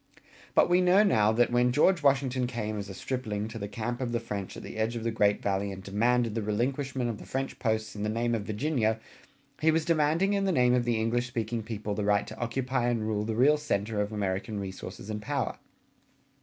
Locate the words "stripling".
2.95-3.47